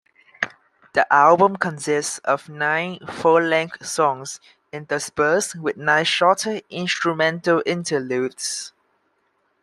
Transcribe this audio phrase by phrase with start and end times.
[0.93, 4.39] The album consists of nine full-length songs,
[4.73, 8.73] interspersed with nine shorter instrumental interludes.